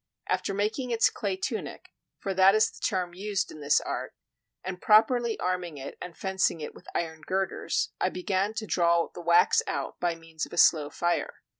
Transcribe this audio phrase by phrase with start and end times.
[0.27, 4.15] After making its clay tunic (for that is the term used in this art)
[4.63, 9.21] and properly arming it and fencing it with iron girders, I began to draw the
[9.21, 11.43] wax out by means of a slow fire.